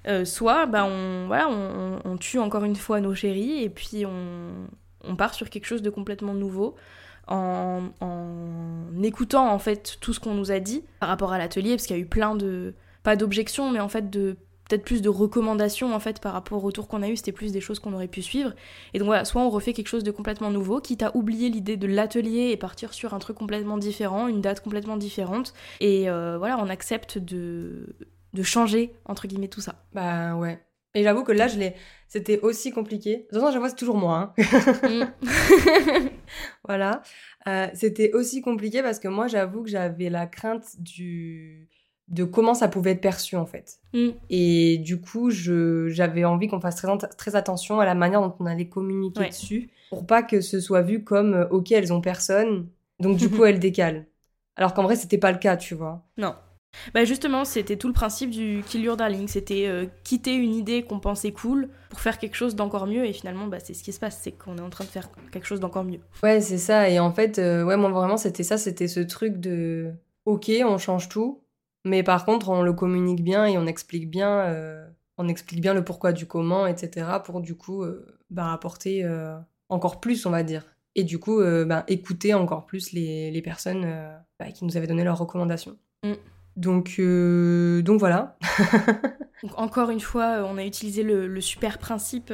[0.07, 5.15] euh, soit bah, on, voilà, on, tue encore une fois nos chéris et puis on,
[5.15, 6.75] part sur quelque chose de complètement nouveau.
[7.27, 11.71] En, en écoutant en fait tout ce qu'on nous a dit par rapport à l'atelier,
[11.71, 14.35] parce qu'il y a eu plein de, pas d'objections, mais en fait de
[14.71, 17.51] peut-être plus de recommandations en fait par rapport au retour qu'on a eu, c'était plus
[17.51, 18.53] des choses qu'on aurait pu suivre.
[18.93, 21.75] Et donc voilà, soit on refait quelque chose de complètement nouveau, quitte à oublier l'idée
[21.75, 25.53] de l'atelier et partir sur un truc complètement différent, une date complètement différente.
[25.81, 27.95] Et euh, voilà, on accepte de,
[28.33, 29.75] de changer entre guillemets tout ça.
[29.93, 30.59] Bah ouais.
[30.93, 31.75] Et j'avoue que là, je l'ai.
[32.07, 33.17] C'était aussi compliqué.
[33.17, 34.33] De toute façon, j'avoue, c'est toujours moi.
[34.37, 34.89] Hein.
[34.89, 36.09] Mm.
[36.67, 37.01] voilà.
[37.47, 41.69] Euh, c'était aussi compliqué parce que moi, j'avoue que j'avais la crainte du
[42.11, 43.79] de comment ça pouvait être perçu en fait.
[43.93, 44.09] Mm.
[44.29, 48.45] Et du coup, j'avais envie qu'on fasse très, très, attention à la manière dont on
[48.45, 52.67] allait communiquer dessus pour pas que ce soit vu comme euh, ok elles ont personne,
[52.99, 54.05] donc du coup elles décalent.
[54.55, 56.05] Alors qu'en vrai c'était pas le cas, tu vois.
[56.17, 56.35] Non.
[56.93, 60.83] Bah justement, c'était tout le principe du Kill Your Darling, c'était euh, quitter une idée
[60.83, 63.91] qu'on pensait cool pour faire quelque chose d'encore mieux et finalement bah, c'est ce qui
[63.91, 65.99] se passe, c'est qu'on est en train de faire quelque chose d'encore mieux.
[66.23, 69.37] Ouais, c'est ça et en fait euh, ouais moi vraiment c'était ça, c'était ce truc
[69.37, 69.91] de
[70.25, 71.41] OK, on change tout,
[71.85, 74.85] mais par contre, on le communique bien et on explique bien, euh,
[75.17, 77.07] on explique bien le pourquoi du comment, etc.
[77.23, 79.37] pour du coup euh, bah, apporter euh,
[79.69, 80.63] encore plus, on va dire.
[80.95, 83.87] Et du coup, bah, écouter encore plus les, les personnes
[84.37, 85.77] bah, qui nous avaient donné leurs recommandations.
[86.03, 86.13] Mm.
[86.57, 88.37] Donc, donc voilà.
[89.41, 92.33] donc encore une fois, on a utilisé le, le super principe.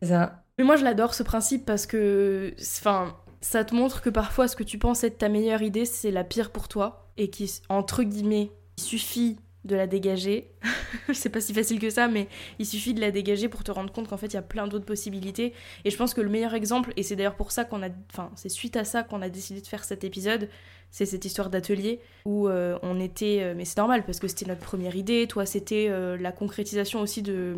[0.00, 0.42] Ça.
[0.56, 4.56] Mais moi, je l'adore ce principe parce que, enfin, ça te montre que parfois, ce
[4.56, 8.02] que tu penses être ta meilleure idée, c'est la pire pour toi et qui, entre
[8.02, 8.50] guillemets,
[8.80, 10.50] il suffit de la dégager.
[11.12, 13.92] c'est pas si facile que ça, mais il suffit de la dégager pour te rendre
[13.92, 15.52] compte qu'en fait il y a plein d'autres possibilités.
[15.84, 18.30] Et je pense que le meilleur exemple, et c'est d'ailleurs pour ça qu'on a, enfin
[18.36, 20.48] c'est suite à ça qu'on a décidé de faire cet épisode,
[20.90, 24.46] c'est cette histoire d'atelier où euh, on était, euh, mais c'est normal parce que c'était
[24.46, 25.26] notre première idée.
[25.28, 27.56] Toi, c'était euh, la concrétisation aussi de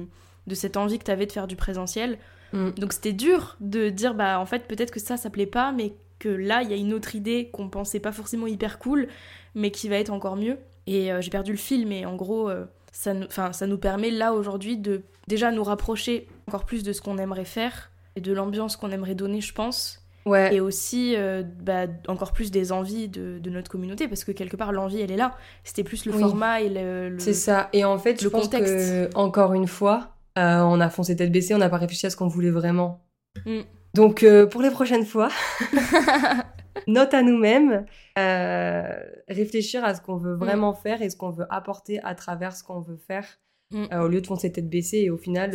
[0.48, 2.18] de cette envie que tu avais de faire du présentiel.
[2.52, 2.70] Mm.
[2.70, 5.94] Donc c'était dur de dire bah en fait peut-être que ça ça plaît pas, mais
[6.18, 9.06] que là il y a une autre idée qu'on pensait pas forcément hyper cool,
[9.54, 10.58] mais qui va être encore mieux.
[10.86, 13.14] Et euh, j'ai perdu le fil, mais en gros, euh, ça,
[13.52, 17.44] ça nous permet là aujourd'hui de déjà nous rapprocher encore plus de ce qu'on aimerait
[17.44, 20.00] faire et de l'ambiance qu'on aimerait donner, je pense.
[20.24, 20.54] Ouais.
[20.54, 24.56] Et aussi euh, bah, encore plus des envies de, de, notre communauté, parce que quelque
[24.56, 25.36] part l'envie elle est là.
[25.64, 27.16] C'était plus le format et le.
[27.18, 27.68] C'est ça.
[27.72, 31.58] Et en fait, je pense que encore une fois, on a foncé tête baissée, on
[31.58, 33.04] n'a pas réfléchi à ce qu'on voulait vraiment.
[33.46, 33.62] Mm.
[33.94, 35.28] Donc pour les prochaines fois,
[36.87, 37.87] note à nous-mêmes,
[38.18, 38.82] euh,
[39.28, 42.62] réfléchir à ce qu'on veut vraiment faire et ce qu'on veut apporter à travers ce
[42.62, 43.26] qu'on veut faire,
[43.70, 43.85] mm.
[43.92, 45.50] euh, au lieu de foncer tête baissée et au final.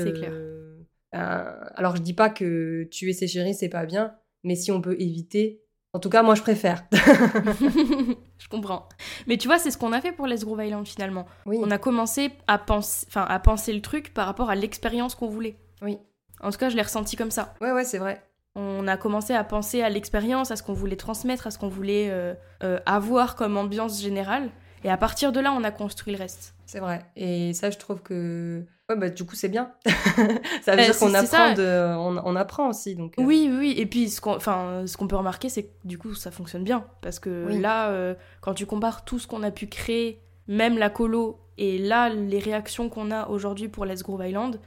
[1.16, 4.82] Euh, alors je dis pas que tuer ses chéris c'est pas bien, mais si on
[4.82, 6.86] peut éviter, en tout cas moi je préfère.
[6.92, 8.90] je comprends.
[9.26, 11.26] Mais tu vois, c'est ce qu'on a fait pour Les Groove Island finalement.
[11.46, 11.58] Oui.
[11.62, 15.30] On a commencé à penser, enfin à penser le truc par rapport à l'expérience qu'on
[15.30, 15.58] voulait.
[15.82, 15.98] Oui.
[16.42, 17.56] En tout cas, je l'ai ressenti comme ça.
[17.62, 18.22] Ouais, ouais, c'est vrai
[18.58, 21.68] on a commencé à penser à l'expérience, à ce qu'on voulait transmettre, à ce qu'on
[21.68, 24.50] voulait euh, euh, avoir comme ambiance générale.
[24.84, 26.56] Et à partir de là, on a construit le reste.
[26.66, 27.06] C'est vrai.
[27.16, 28.66] Et ça, je trouve que.
[28.90, 29.74] Ouais, bah, du coup, c'est bien.
[30.64, 32.96] ça veut dire qu'on apprend, on, apprend aussi.
[32.96, 33.24] Donc, euh.
[33.24, 33.76] Oui, oui.
[33.78, 34.38] Et puis, ce qu'on,
[35.08, 36.86] peut remarquer, c'est que du coup, ça fonctionne bien.
[37.02, 41.40] Parce que là, quand tu compares tout ce qu'on a pu créer, même la colo,
[41.60, 44.60] et là, les réactions qu'on a aujourd'hui pour Let's Groove Island,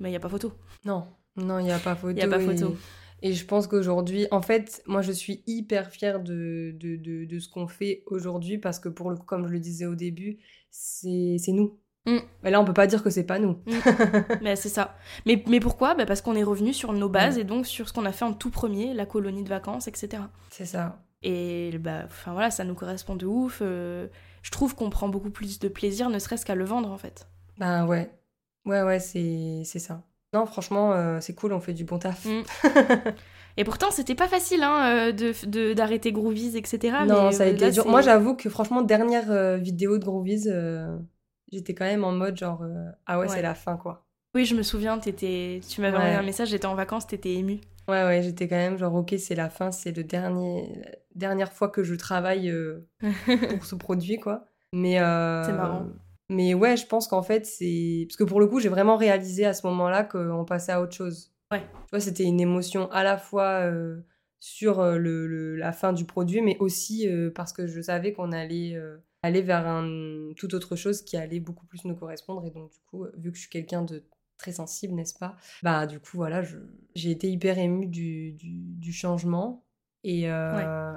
[0.00, 0.52] mais il n'y a pas photo.
[0.84, 1.06] Non,
[1.36, 2.10] non, il n'y a pas photo.
[2.10, 2.74] Il n'y a pas photo.
[2.74, 2.76] Et
[3.22, 7.66] je pense qu'aujourd'hui, en fait, moi je suis hyper fière de, de, de, ce qu'on
[7.66, 10.38] fait aujourd'hui parce que pour le coup, comme je le disais au début,
[10.70, 11.78] c'est nous.
[12.06, 12.18] Mm.
[12.42, 13.58] Mais là, on peut pas dire que c'est pas nous.
[13.66, 13.72] Mm.
[14.42, 14.96] mais c'est ça.
[15.24, 15.94] Mais, mais pourquoi?
[15.94, 18.24] Bah Parce qu'on est revenu sur nos bases et donc sur ce qu'on a fait
[18.24, 20.22] en tout premier, la colonie de vacances, etc.
[20.50, 21.02] C'est ça.
[21.22, 23.60] Et bah, enfin voilà, ça nous correspond de ouf.
[23.62, 24.06] Euh,
[24.42, 27.28] je trouve qu'on prend beaucoup plus de plaisir, ne serait-ce qu'à le vendre en fait.
[27.58, 28.10] Ben ouais.
[28.64, 30.02] Ouais, ouais, c'est ça.
[30.32, 32.24] Non, franchement, euh, c'est cool, on fait du bon taf.
[32.24, 32.42] Mm.
[33.58, 36.98] Et pourtant, c'était pas facile hein, euh, de d'arrêter Groovies, etc.
[37.06, 37.88] Non, ça a euh, été dur.
[37.88, 40.48] Moi, j'avoue que franchement, dernière vidéo de Groovies,
[41.50, 42.64] j'étais quand même en mode genre
[43.06, 44.04] ah ouais, c'est la fin quoi.
[44.34, 45.60] Oui, je me souviens, étais...
[45.66, 47.60] tu m'avais envoyé un message, j'étais en vacances, t'étais émue.
[47.88, 50.82] Ouais, ouais, j'étais quand même genre ok, c'est la fin, c'est le dernier
[51.14, 52.54] dernière fois que je travaille
[53.48, 54.44] pour ce produit quoi.
[54.74, 55.86] Mais c'est marrant.
[56.28, 58.06] Mais ouais, je pense qu'en fait, c'est.
[58.08, 60.94] Parce que pour le coup, j'ai vraiment réalisé à ce moment-là qu'on passait à autre
[60.94, 61.32] chose.
[61.52, 61.60] Ouais.
[61.60, 64.00] Tu vois, c'était une émotion à la fois euh,
[64.40, 68.32] sur euh, le, la fin du produit, mais aussi euh, parce que je savais qu'on
[68.32, 68.76] allait
[69.22, 72.44] aller vers un, toute autre chose qui allait beaucoup plus nous correspondre.
[72.44, 74.04] Et donc, du coup, vu que je suis quelqu'un de
[74.36, 75.36] très sensible, n'est-ce pas?
[75.62, 76.42] Bah, du coup, voilà,
[76.94, 79.64] j'ai été hyper émue du, du, du changement.
[80.02, 80.28] Et,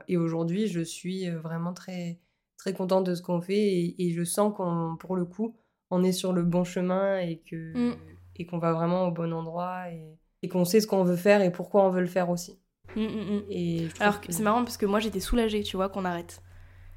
[0.07, 2.19] et aujourd'hui, je suis vraiment très,
[2.59, 5.55] très contente de ce qu'on fait et, et je sens qu'on, pour le coup,
[5.89, 7.95] on est sur le bon chemin et que mm.
[8.35, 11.41] et qu'on va vraiment au bon endroit et, et qu'on sait ce qu'on veut faire
[11.41, 12.59] et pourquoi on veut le faire aussi.
[12.95, 16.43] Mm, mm, et Alors c'est marrant parce que moi j'étais soulagée, tu vois, qu'on arrête.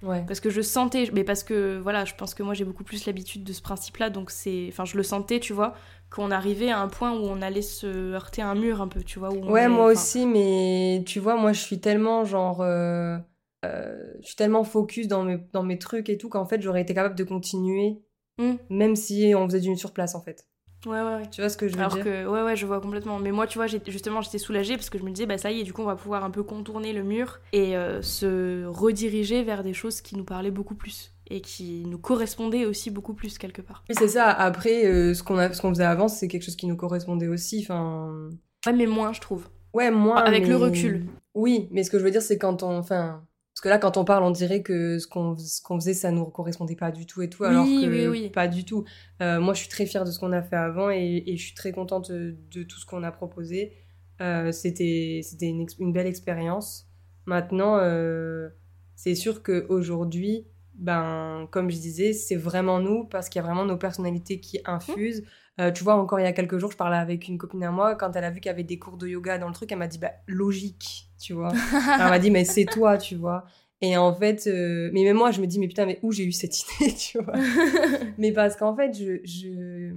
[0.02, 0.24] Ouais.
[0.26, 3.06] Parce que je sentais, mais parce que voilà, je pense que moi j'ai beaucoup plus
[3.06, 5.74] l'habitude de ce principe-là, donc c'est, enfin je le sentais, tu vois,
[6.10, 9.04] qu'on arrivait à un point où on allait se heurter à un mur un peu,
[9.04, 9.32] tu vois.
[9.32, 13.16] Où ouais, moi aussi, mais tu vois, moi je suis tellement genre, euh,
[13.64, 16.82] euh, je suis tellement focus dans mes dans mes trucs et tout qu'en fait j'aurais
[16.82, 18.02] été capable de continuer,
[18.38, 18.54] mm.
[18.70, 20.46] même si on faisait du sur place en fait.
[20.86, 21.30] Ouais, ouais, ouais.
[21.30, 23.18] Tu vois ce que je veux Alors dire que, ouais, ouais, je vois complètement.
[23.18, 25.60] Mais moi, tu vois, justement, j'étais soulagée parce que je me disais, bah ça y
[25.60, 29.44] est, du coup, on va pouvoir un peu contourner le mur et euh, se rediriger
[29.44, 33.38] vers des choses qui nous parlaient beaucoup plus et qui nous correspondaient aussi beaucoup plus
[33.38, 33.84] quelque part.
[33.88, 34.28] Oui, c'est ça.
[34.30, 37.60] Après, euh, ce qu'on faisait avant, c'est quelque chose qui nous correspondait aussi.
[37.62, 38.30] Enfin.
[38.66, 39.48] Ouais, mais moins, je trouve.
[39.72, 40.16] Ouais, moins.
[40.16, 41.06] Avec le recul.
[41.34, 42.76] Oui, mais ce que je veux dire, c'est quand on.
[42.76, 43.22] Enfin,
[43.62, 46.74] que là, quand on parle, on dirait que ce qu'on qu'on faisait, ça nous correspondait
[46.74, 48.84] pas du tout et tout, alors que pas du tout.
[49.22, 51.54] Euh, moi, je suis très fière de ce qu'on a fait avant et, je suis
[51.54, 53.72] très contente de tout ce qu'on a proposé.
[54.20, 56.88] Euh, c'était c'était une, une, belle expérience.
[57.24, 58.48] Maintenant, euh,
[58.96, 63.64] c'est sûr qu'aujourd'hui, ben, comme je disais, c'est vraiment nous parce qu'il y a vraiment
[63.64, 65.24] nos personnalités qui infusent.
[65.60, 67.70] Euh, tu vois, encore il y a quelques jours, je parlais avec une copine à
[67.70, 67.94] moi.
[67.94, 69.78] Quand elle a vu qu'il y avait des cours de yoga dans le truc, elle
[69.78, 71.52] m'a dit, bah, logique, tu vois.
[72.00, 73.44] elle m'a dit, mais c'est toi, tu vois.
[73.82, 76.24] Et en fait, euh, mais même moi, je me dis, mais putain, mais où j'ai
[76.24, 77.34] eu cette idée, tu vois.
[78.18, 79.94] mais parce qu'en fait, je, je,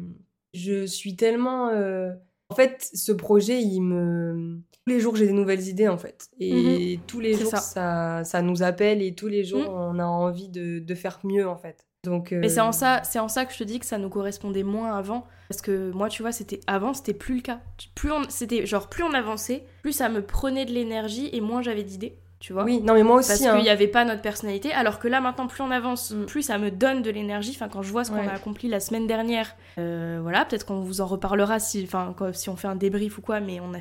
[0.54, 1.70] je suis tellement.
[1.70, 2.12] Euh,
[2.50, 4.60] en fait, ce projet, il me.
[4.86, 6.30] Tous les jours, j'ai des nouvelles idées, en fait.
[6.40, 7.04] Et mhm.
[7.08, 8.24] tous les jours, ça.
[8.24, 8.42] ça.
[8.42, 9.98] nous appelle et tous les jours, mhm.
[9.98, 11.86] on a envie de, de faire mieux, en fait.
[12.04, 14.10] Donc, Mais c'est en, ça, c'est en ça que je te dis que ça nous
[14.10, 15.26] correspondait moins avant.
[15.50, 17.62] Parce que moi, tu vois, c'était avant, c'était plus le cas.
[17.96, 21.62] Plus on, c'était genre plus on avançait, plus ça me prenait de l'énergie et moins
[21.62, 22.18] j'avais d'idées.
[22.46, 23.30] Tu vois oui, non mais moi aussi.
[23.30, 23.74] Parce qu'il n'y hein.
[23.74, 24.72] avait pas notre personnalité.
[24.72, 26.26] Alors que là, maintenant, plus on avance, mm.
[26.28, 27.54] plus ça me donne de l'énergie.
[27.56, 30.80] Enfin, quand je vois ce qu'on a accompli la semaine dernière, euh, voilà, peut-être qu'on
[30.80, 33.80] vous en reparlera si, enfin, si on fait un débrief ou quoi, mais on a,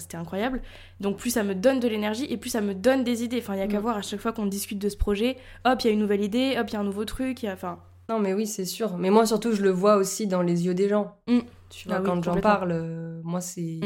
[0.00, 0.60] c'était incroyable.
[0.98, 3.38] Donc plus ça me donne de l'énergie et plus ça me donne des idées.
[3.38, 3.82] Enfin, il y a qu'à mm.
[3.82, 6.24] voir à chaque fois qu'on discute de ce projet, hop, il y a une nouvelle
[6.24, 7.78] idée, hop, il y a un nouveau truc, enfin.
[8.08, 8.96] Non, mais oui, c'est sûr.
[8.96, 11.14] Mais moi, surtout, je le vois aussi dans les yeux des gens.
[11.28, 11.38] Mm.
[11.68, 13.78] Tu vois, ah quand j'en parle, euh, moi, c'est.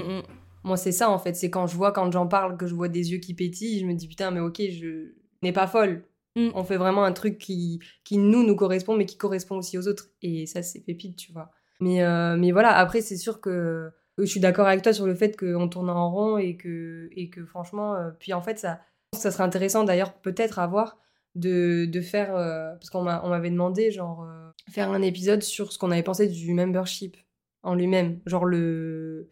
[0.65, 0.69] Mm, mm.
[0.69, 1.35] Moi, c'est ça, en fait.
[1.35, 3.87] C'est quand je vois, quand j'en parle, que je vois des yeux qui pétillent, je
[3.87, 6.05] me dis, putain, mais ok, je n'ai pas folle.
[6.37, 9.87] On fait vraiment un truc qui, qui nous, nous correspond, mais qui correspond aussi aux
[9.87, 10.09] autres.
[10.21, 11.53] Et ça, c'est pépite, tu vois.
[11.81, 15.15] Mais, euh, mais voilà, après, c'est sûr que je suis d'accord avec toi sur le
[15.15, 18.81] fait qu'on tourne en rond et que, et que franchement, euh, puis en fait, ça,
[19.13, 20.99] ça serait intéressant d'ailleurs peut-être à voir
[21.35, 25.79] de, de faire, euh, parce qu'on m'avait demandé, genre, euh, faire un épisode sur ce
[25.79, 27.17] qu'on avait pensé du membership
[27.63, 29.31] en lui-même, genre le,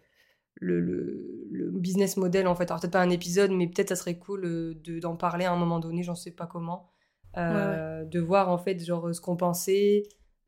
[0.63, 0.81] le,
[1.51, 2.71] le, business model en fait.
[2.71, 5.53] Alors peut-être pas un épisode, mais peut-être ça serait cool euh, de, d'en parler à
[5.53, 6.89] un moment donné, j'en sais pas comment.
[7.37, 10.03] De voir en fait, genre, ce qu'on pensait,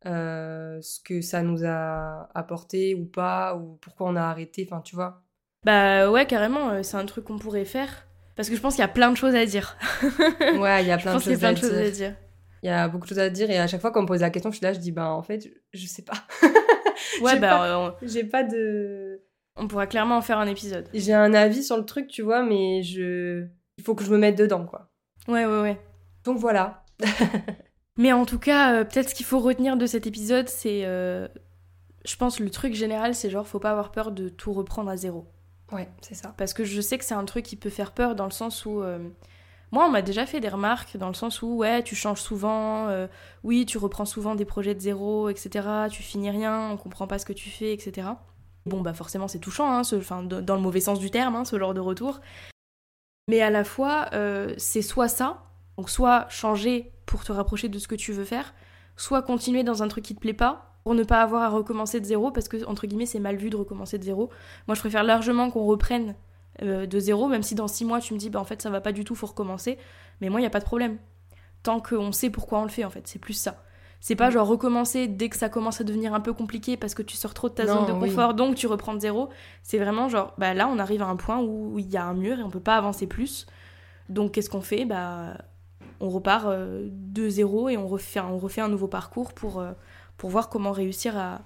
[0.04, 4.94] ce que ça nous a apporté ou pas, ou pourquoi on a arrêté, enfin, tu
[4.94, 5.22] vois.
[5.64, 8.06] Bah ouais, carrément, c'est un truc qu'on pourrait faire.
[8.36, 9.76] Parce que je pense qu'il y a plein de choses à dire.
[10.58, 12.16] ouais, il y a plein, de, choses plein de choses à dire.
[12.62, 14.22] Il y a beaucoup de choses à dire et à chaque fois qu'on me pose
[14.22, 16.14] la question, je suis là, je dis bah en fait, je, sais pas.
[17.22, 19.20] ouais, bah j'ai pas de.
[19.56, 20.88] On pourra clairement en faire un épisode.
[20.92, 23.46] J'ai un avis sur le truc, tu vois, mais je.
[23.78, 24.90] Il faut que je me mette dedans, quoi.
[25.28, 25.80] Ouais, ouais, ouais.
[26.24, 26.84] Donc voilà.
[27.96, 30.84] mais en tout cas, euh, peut-être ce qu'il faut retenir de cet épisode, c'est.
[30.84, 31.28] Euh,
[32.04, 34.96] je pense le truc général, c'est genre, faut pas avoir peur de tout reprendre à
[34.96, 35.26] zéro.
[35.72, 36.34] Ouais, c'est ça.
[36.36, 38.66] Parce que je sais que c'est un truc qui peut faire peur dans le sens
[38.66, 38.82] où.
[38.82, 38.98] Euh,
[39.72, 42.86] moi, on m'a déjà fait des remarques dans le sens où, ouais, tu changes souvent,
[42.88, 43.08] euh,
[43.42, 45.88] oui, tu reprends souvent des projets de zéro, etc.
[45.90, 48.06] Tu finis rien, on comprend pas ce que tu fais, etc.
[48.66, 51.58] Bon, bah forcément, c'est touchant, hein, ce, dans le mauvais sens du terme, hein, ce
[51.58, 52.20] genre de retour.
[53.28, 55.44] Mais à la fois, euh, c'est soit ça,
[55.76, 58.54] donc soit changer pour te rapprocher de ce que tu veux faire,
[58.96, 62.00] soit continuer dans un truc qui te plaît pas, pour ne pas avoir à recommencer
[62.00, 64.30] de zéro, parce que, entre guillemets, c'est mal vu de recommencer de zéro.
[64.66, 66.14] Moi, je préfère largement qu'on reprenne
[66.62, 68.70] euh, de zéro, même si dans six mois, tu me dis, bah en fait, ça
[68.70, 69.78] va pas du tout, faut recommencer.
[70.20, 70.98] Mais moi, il n'y a pas de problème.
[71.62, 73.62] Tant qu'on sait pourquoi on le fait, en fait, c'est plus ça.
[74.04, 74.32] C'est pas mm.
[74.32, 77.32] genre recommencer dès que ça commence à devenir un peu compliqué parce que tu sors
[77.32, 79.30] trop de ta zone de confort, donc tu reprends de zéro.
[79.62, 82.12] C'est vraiment genre, bah là, on arrive à un point où il y a un
[82.12, 83.46] mur et on peut pas avancer plus.
[84.10, 84.84] Donc, qu'est-ce qu'on fait?
[84.84, 85.38] Bah,
[86.00, 89.60] on repart euh, de zéro et on refait, on refait un nouveau parcours pour.
[89.60, 89.72] Euh,
[90.16, 91.40] pour voir comment réussir à,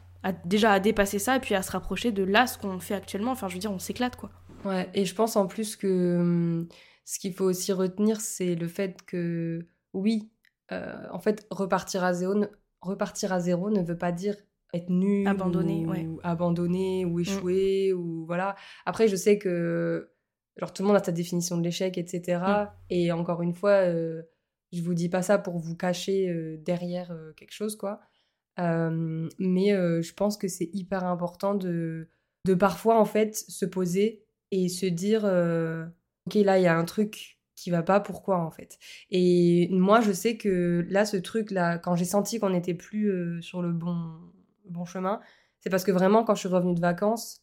[0.44, 3.32] déjà à dépasser ça et puis à se rapprocher de là ce qu'on fait actuellement.
[3.32, 4.30] Enfin, je veux dire, on s'éclate quoi.
[4.64, 6.68] Ouais, et je pense en plus que hum,
[7.04, 10.28] ce qu'il faut aussi retenir, c'est le fait que oui,
[10.72, 12.34] euh, en fait, repartir à zéro,
[12.80, 14.36] repartir à zéro ne veut pas dire
[14.74, 17.20] être nul, abandonné, ou, abandonné ou mm.
[17.20, 18.54] échouer ou voilà.
[18.84, 20.10] Après, je sais que
[20.58, 22.42] Genre tout le monde a sa définition de l'échec, etc.
[22.90, 24.22] Et encore une fois, euh,
[24.72, 28.00] je vous dis pas ça pour vous cacher euh, derrière euh, quelque chose, quoi.
[28.58, 32.08] Mais je pense que c'est hyper important de,
[32.44, 36.84] de parfois, en fait, se poser et se dire, ok, là, il y a un
[36.84, 38.78] truc qui va pas, pourquoi, en fait.
[39.10, 43.62] Et moi, je sais que là, ce truc-là, quand j'ai senti qu'on n'était plus sur
[43.62, 44.12] le bon,
[44.68, 45.20] bon chemin,
[45.60, 47.42] c'est parce que vraiment, quand je suis revenue de vacances,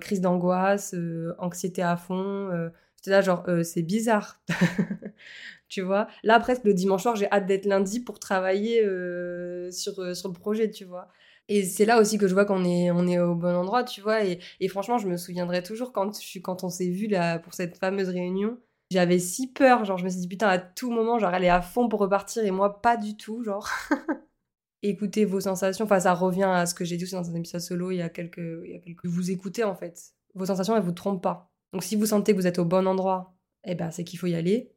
[0.00, 0.94] crise d'angoisse,
[1.38, 4.42] anxiété à fond, J'étais là, genre, euh, c'est bizarre.
[5.68, 6.06] tu vois?
[6.22, 10.28] Là, presque le dimanche soir, j'ai hâte d'être lundi pour travailler euh, sur, euh, sur
[10.28, 11.08] le projet, tu vois?
[11.48, 14.02] Et c'est là aussi que je vois qu'on est, on est au bon endroit, tu
[14.02, 14.22] vois?
[14.26, 17.54] Et, et franchement, je me souviendrai toujours quand, je, quand on s'est vu là, pour
[17.54, 18.58] cette fameuse réunion.
[18.90, 21.62] J'avais si peur, genre, je me suis dit, putain, à tout moment, genre, elle à
[21.62, 23.68] fond pour repartir et moi, pas du tout, genre.
[24.82, 27.60] Écoutez vos sensations, enfin, ça revient à ce que j'ai dit aussi dans un épisode
[27.60, 28.38] solo il y a quelques.
[28.38, 29.04] Il y a quelques...
[29.06, 30.14] Vous écoutez, en fait.
[30.34, 32.86] Vos sensations, elles vous trompent pas donc si vous sentez que vous êtes au bon
[32.86, 34.72] endroit, eh ben c'est qu'il faut y aller.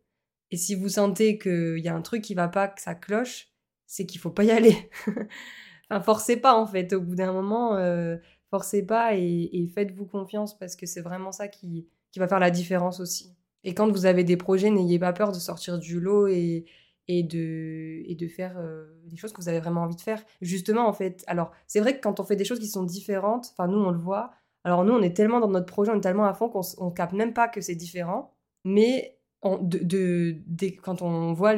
[0.52, 3.50] Et si vous sentez qu'il y a un truc qui va pas, que ça cloche,
[3.88, 4.90] c'est qu'il faut pas y aller.
[5.90, 6.94] enfin, forcez pas en fait.
[6.94, 8.18] Au bout d'un moment, euh,
[8.52, 12.52] forcez pas et, faites-vous confiance parce que c'est vraiment ça qui, qui va faire la
[12.52, 13.36] différence aussi.
[13.64, 16.66] Et quand vous avez des projets, n'ayez pas peur de sortir du lot et,
[17.08, 20.24] de, faire euh, des choses que vous avez vraiment envie de faire.
[20.42, 23.54] Justement, en fait, alors c'est vrai que quand on fait des choses qui sont différentes,
[23.54, 24.32] enfin nous on le voit,
[24.64, 26.94] alors nous, on est tellement dans notre projet, on est tellement à fond qu'on ne
[26.94, 28.34] capte même pas que c'est différent.
[28.64, 31.56] Mais quand on voit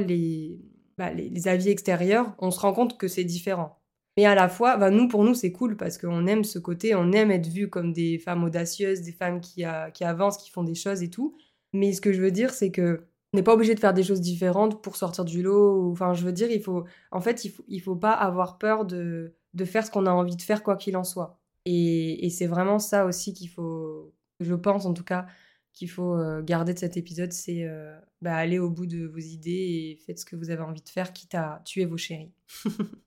[0.98, 3.80] bah, les, avis extérieurs, on se rend compte que c'est différent.
[4.18, 6.96] Mais à la fois, bah, nous, pour nous, c'est cool parce qu'on aime ce côté,
[6.96, 10.76] on aime être vu comme des femmes audacieuses, des femmes qui avancent, qui font des
[10.76, 11.38] choses et tout.
[11.76, 14.04] Mais ce que je veux dire, c'est que on n'est pas obligé de faire des
[14.04, 15.92] choses différentes pour sortir du lot.
[15.92, 18.86] Enfin, je veux dire, il faut, en fait, il faut, il faut pas avoir peur
[18.86, 21.38] de, de faire ce qu'on a envie de faire, quoi qu'il en soit.
[21.66, 25.26] Et, c'est vraiment ça aussi qu'il faut, je pense en tout cas,
[25.74, 29.20] qu'il faut euh, garder de cet épisode, c'est euh, bah, aller au bout de vos
[29.20, 32.32] idées et faites ce que vous avez envie de faire, quitte à tuer vos chéris.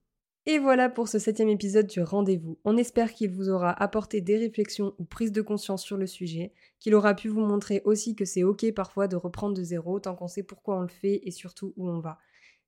[0.51, 2.59] et voilà pour ce septième épisode du rendez-vous.
[2.65, 6.55] On espère qu'il vous aura apporté des réflexions ou prises de conscience sur le sujet,
[6.81, 10.15] qu'il aura pu vous montrer aussi que c'est ok parfois de reprendre de zéro tant
[10.15, 12.17] qu'on sait pourquoi on le fait et surtout où on va.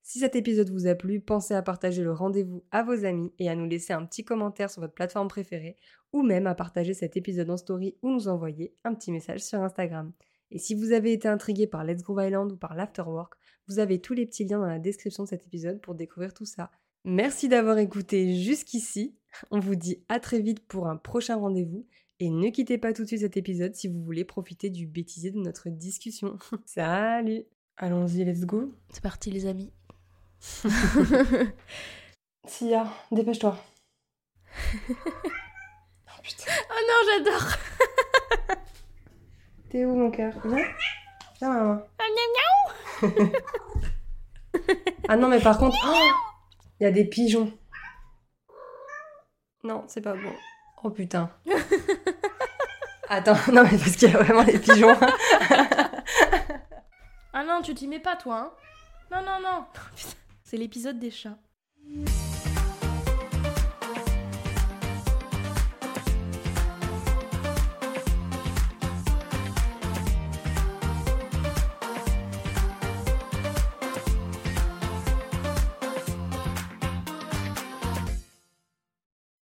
[0.02, 3.48] Si cet épisode vous a plu, pensez à partager le rendez-vous à vos amis et
[3.48, 5.76] à nous laisser un petit commentaire sur votre plateforme préférée
[6.12, 9.58] ou même à partager cet épisode en story ou nous envoyer un petit message sur
[9.62, 10.12] Instagram.
[10.50, 13.32] Et si vous avez été intrigué par Let's Groove Island ou par l'Afterwork,
[13.68, 16.44] vous avez tous les petits liens dans la description de cet épisode pour découvrir tout
[16.44, 16.70] ça.
[17.04, 19.16] Merci d'avoir écouté jusqu'ici.
[19.50, 21.86] On vous dit à très vite pour un prochain rendez-vous
[22.18, 25.30] et ne quittez pas tout de suite cet épisode si vous voulez profiter du bêtisier
[25.30, 26.38] de notre discussion.
[26.66, 27.44] Salut
[27.78, 28.74] Allons-y, let's go.
[28.90, 29.72] C'est parti les amis.
[32.46, 33.58] Sia, dépêche-toi.
[34.90, 36.52] oh putain.
[36.68, 37.48] Oh non, j'adore.
[39.70, 40.34] T'es où mon cœur?
[40.44, 40.66] Viens.
[41.38, 41.82] Viens maman.
[43.02, 43.06] Oh,
[45.08, 45.78] ah non mais par contre,
[46.80, 47.52] il y a des pigeons.
[49.62, 50.32] Non, c'est pas bon.
[50.82, 51.30] Oh putain.
[53.08, 54.96] Attends, non mais parce qu'il y a vraiment des pigeons.
[57.32, 58.36] ah non, tu t'y mets pas toi.
[58.38, 58.52] Hein
[59.10, 59.64] non, non, non.
[60.44, 61.38] C'est l'épisode des chats.